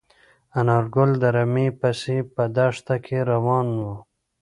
انارګل 0.59 1.11
د 1.21 1.23
رمې 1.35 1.67
پسې 1.79 2.17
په 2.33 2.43
دښته 2.55 2.95
کې 3.05 3.19
روان 3.31 3.67
و. 3.81 3.83